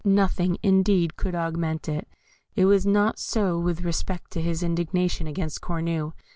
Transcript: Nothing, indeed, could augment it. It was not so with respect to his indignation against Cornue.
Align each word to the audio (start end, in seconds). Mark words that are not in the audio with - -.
Nothing, 0.03 0.57
indeed, 0.63 1.15
could 1.15 1.35
augment 1.35 1.87
it. 1.87 2.07
It 2.55 2.65
was 2.65 2.87
not 2.87 3.19
so 3.19 3.59
with 3.59 3.81
respect 3.83 4.31
to 4.31 4.41
his 4.41 4.63
indignation 4.63 5.27
against 5.27 5.61
Cornue. 5.61 6.13